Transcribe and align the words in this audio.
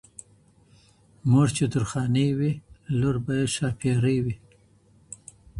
مور 1.29 1.47
چي 1.55 1.65
درخانۍ 1.73 2.29
وي، 2.37 2.51
لور 2.99 3.15
به 3.25 3.33
یې 3.39 3.45
ښاپیرۍ 3.53 4.17
وي. 4.25 4.35